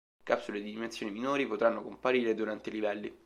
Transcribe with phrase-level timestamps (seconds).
[0.23, 3.19] Capsule di dimensioni minori potranno comparire durante i livelli.